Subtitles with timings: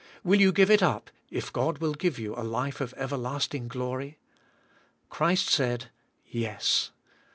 [0.23, 4.17] Will you give it up if God will give you a life of everlasting glory.
[5.11, 5.91] Christ said,
[6.25, 6.89] Yes.